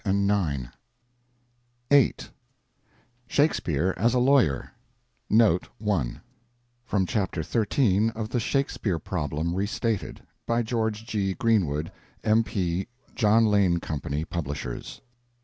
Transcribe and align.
VIII 0.03 0.71
SHAKESPEARE 3.27 3.93
AS 3.99 4.15
A 4.15 4.17
LAWYER 4.19 4.71
From 5.29 7.05
Chapter 7.05 7.43
XIII 7.43 8.09
of 8.15 8.29
The 8.29 8.39
Shakespeare 8.39 8.97
Problem 8.97 9.53
Restated. 9.53 10.21
By 10.47 10.63
George 10.63 11.05
G. 11.05 11.35
Greenwood, 11.35 11.91
M.P. 12.23 12.87
John 13.13 13.45
Lane 13.45 13.79
Company, 13.79 14.25
publishers. 14.25 15.01